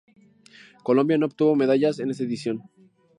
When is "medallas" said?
1.55-1.99